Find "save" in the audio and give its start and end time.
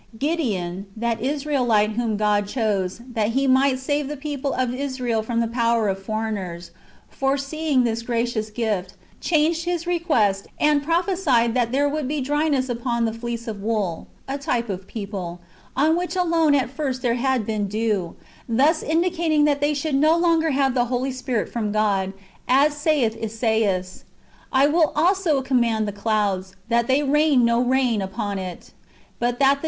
3.77-4.07